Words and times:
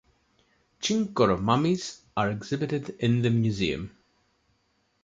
Chinchorro 0.81 1.39
mummies 1.39 2.01
are 2.17 2.31
exhibited 2.31 2.89
in 3.01 3.21
the 3.21 3.29
museum. 3.29 3.95